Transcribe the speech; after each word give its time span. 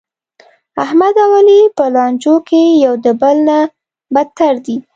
احمد 0.83 1.15
او 1.23 1.31
علي 1.39 1.59
په 1.77 1.83
لانجو 1.95 2.35
کې 2.47 2.61
یو 2.85 2.93
د 3.05 3.07
بل 3.21 3.37
نه 3.47 3.57
بتر 4.13 4.53
دي. 4.65 4.77